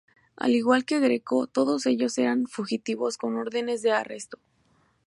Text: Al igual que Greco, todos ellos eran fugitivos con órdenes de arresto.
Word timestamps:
Al 0.35 0.55
igual 0.55 0.83
que 0.83 0.99
Greco, 0.99 1.45
todos 1.45 1.85
ellos 1.85 2.17
eran 2.17 2.47
fugitivos 2.47 3.17
con 3.19 3.35
órdenes 3.37 3.83
de 3.83 3.91
arresto. 3.91 4.39